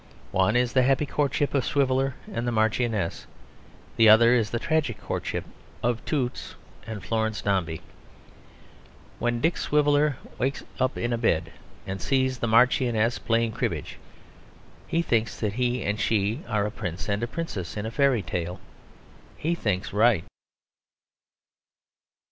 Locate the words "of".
1.53-1.63, 5.83-6.03